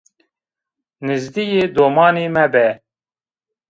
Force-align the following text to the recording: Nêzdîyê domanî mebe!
Nêzdîyê 1.05 1.63
domanî 1.75 2.25
mebe! 2.35 2.67